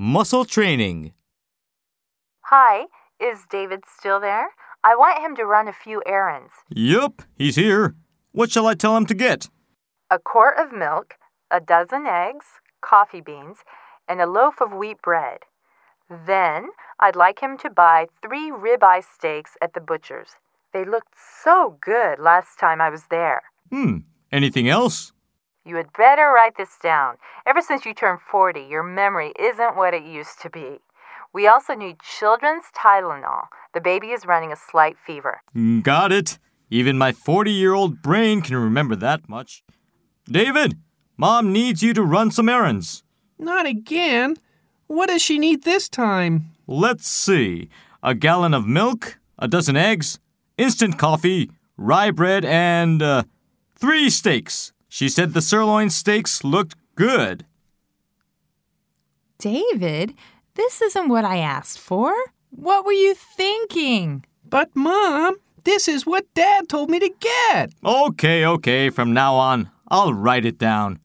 Muscle 0.00 0.44
Training. 0.44 1.12
Hi, 2.42 2.84
is 3.20 3.46
David 3.50 3.82
still 3.98 4.20
there? 4.20 4.50
I 4.84 4.94
want 4.94 5.18
him 5.18 5.34
to 5.34 5.44
run 5.44 5.66
a 5.66 5.72
few 5.72 6.04
errands. 6.06 6.52
Yup, 6.68 7.22
he's 7.34 7.56
here. 7.56 7.96
What 8.30 8.52
shall 8.52 8.68
I 8.68 8.74
tell 8.74 8.96
him 8.96 9.06
to 9.06 9.14
get? 9.14 9.48
A 10.08 10.20
quart 10.20 10.56
of 10.56 10.70
milk, 10.70 11.14
a 11.50 11.58
dozen 11.58 12.06
eggs, 12.06 12.46
coffee 12.80 13.20
beans, 13.20 13.64
and 14.08 14.20
a 14.20 14.28
loaf 14.28 14.60
of 14.60 14.72
wheat 14.72 15.02
bread. 15.02 15.40
Then 16.08 16.68
I'd 17.00 17.16
like 17.16 17.40
him 17.40 17.58
to 17.58 17.68
buy 17.68 18.06
three 18.22 18.52
ribeye 18.52 19.02
steaks 19.02 19.56
at 19.60 19.74
the 19.74 19.80
butcher's. 19.80 20.36
They 20.72 20.84
looked 20.84 21.14
so 21.42 21.76
good 21.80 22.20
last 22.20 22.56
time 22.60 22.80
I 22.80 22.88
was 22.88 23.06
there. 23.10 23.42
Hmm, 23.72 23.96
anything 24.30 24.68
else? 24.68 25.12
You 25.68 25.76
had 25.76 25.92
better 25.92 26.32
write 26.34 26.56
this 26.56 26.78
down. 26.82 27.16
Ever 27.44 27.60
since 27.60 27.84
you 27.84 27.92
turned 27.92 28.20
40, 28.22 28.62
your 28.62 28.82
memory 28.82 29.34
isn't 29.38 29.76
what 29.76 29.92
it 29.92 30.02
used 30.02 30.40
to 30.40 30.48
be. 30.48 30.78
We 31.34 31.46
also 31.46 31.74
need 31.74 32.00
children's 32.00 32.64
Tylenol. 32.74 33.48
The 33.74 33.82
baby 33.82 34.12
is 34.12 34.24
running 34.24 34.50
a 34.50 34.56
slight 34.56 34.96
fever. 34.96 35.42
Got 35.82 36.10
it. 36.10 36.38
Even 36.70 36.96
my 36.96 37.12
40 37.12 37.50
year 37.50 37.74
old 37.74 38.00
brain 38.00 38.40
can 38.40 38.56
remember 38.56 38.96
that 38.96 39.28
much. 39.28 39.62
David, 40.24 40.78
Mom 41.18 41.52
needs 41.52 41.82
you 41.82 41.92
to 41.92 42.02
run 42.02 42.30
some 42.30 42.48
errands. 42.48 43.04
Not 43.38 43.66
again. 43.66 44.38
What 44.86 45.10
does 45.10 45.20
she 45.20 45.38
need 45.38 45.64
this 45.64 45.86
time? 45.90 46.52
Let's 46.66 47.06
see. 47.06 47.68
A 48.02 48.14
gallon 48.14 48.54
of 48.54 48.66
milk, 48.66 49.18
a 49.38 49.46
dozen 49.46 49.76
eggs, 49.76 50.18
instant 50.56 50.96
coffee, 50.96 51.50
rye 51.76 52.10
bread, 52.10 52.46
and 52.46 53.02
uh, 53.02 53.24
three 53.76 54.08
steaks. 54.08 54.72
She 54.98 55.08
said 55.08 55.32
the 55.32 55.40
sirloin 55.40 55.90
steaks 55.90 56.42
looked 56.42 56.74
good. 56.96 57.46
David, 59.38 60.12
this 60.54 60.82
isn't 60.82 61.08
what 61.08 61.24
I 61.24 61.36
asked 61.36 61.78
for. 61.78 62.12
What 62.50 62.84
were 62.84 62.90
you 62.90 63.14
thinking? 63.14 64.24
But, 64.44 64.74
Mom, 64.74 65.36
this 65.62 65.86
is 65.86 66.04
what 66.04 66.26
Dad 66.34 66.68
told 66.68 66.90
me 66.90 66.98
to 66.98 67.10
get. 67.20 67.70
Okay, 67.84 68.44
okay, 68.44 68.90
from 68.90 69.12
now 69.12 69.36
on, 69.36 69.70
I'll 69.86 70.12
write 70.12 70.44
it 70.44 70.58
down. 70.58 70.98